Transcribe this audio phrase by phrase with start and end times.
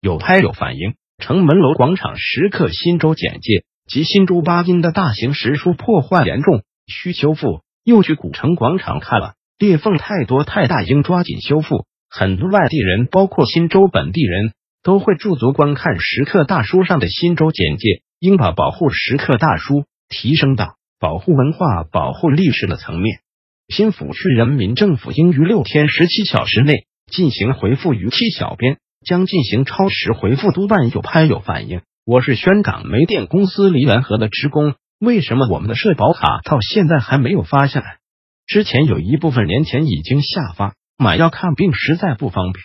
[0.00, 0.94] 有拍有反应。
[1.18, 7.62] 城门楼广场时刻新州简介及新州八音的大型石书破坏严重，需修复。
[7.84, 11.86] 又去古城广场看了，裂缝太多太大，应抓紧修复。
[12.10, 14.52] 很多外地人，包括新州本地人
[14.82, 23.20] 都会驻足观看石刻大书上的新州简介，应把保护石刻大书提升到保护文化、保护历史的层面。
[23.68, 26.86] 新抚区人民政府应于六天十七小时内。
[27.08, 30.90] 进行回复逾期，小编将进行超时回复督办。
[30.90, 31.82] 有拍有反应。
[32.04, 37.98] 我是宣港煤电公司梨园河的职工，为什么我们的社保卡到现在还没有发下来？
[38.46, 42.64] 之前有一部分年前已经下发，买药看病实在不方便，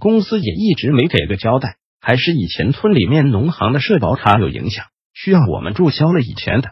[0.00, 1.76] 公司也一直没给个交代。
[2.00, 6.70] 还是以前村里面农行的社保卡有影响，需要我们注销了以前的，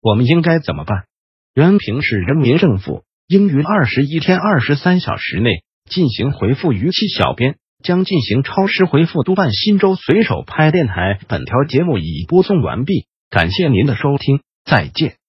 [0.00, 1.04] 我们应该怎么办？
[1.52, 5.64] 原平市人民政府应于二十一天二十三小时内。
[5.90, 9.52] 进行回复逾期，小编将进行超时回复督办。
[9.52, 15.21] 新州随手拍电台，本条节目已播送完毕，感谢您的收听，再见。